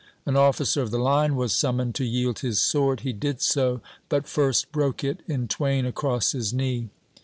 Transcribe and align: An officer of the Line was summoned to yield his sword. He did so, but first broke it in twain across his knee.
An 0.25 0.35
officer 0.35 0.81
of 0.81 0.89
the 0.89 0.97
Line 0.97 1.35
was 1.35 1.53
summoned 1.53 1.93
to 1.93 2.03
yield 2.03 2.39
his 2.39 2.59
sword. 2.59 3.01
He 3.01 3.13
did 3.13 3.39
so, 3.39 3.81
but 4.09 4.25
first 4.27 4.71
broke 4.71 5.03
it 5.03 5.21
in 5.27 5.47
twain 5.47 5.85
across 5.85 6.31
his 6.31 6.51
knee. 6.55 6.89